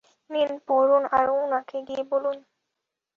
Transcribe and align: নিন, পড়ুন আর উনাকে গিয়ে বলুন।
নিন, 0.29 0.51
পড়ুন 0.67 1.03
আর 1.11 1.25
উনাকে 1.37 1.77
গিয়ে 1.87 2.03
বলুন। 2.11 2.37